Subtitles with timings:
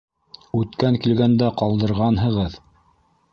[0.59, 2.57] Үткән килгәндә ҡалдырғанһығыҙ...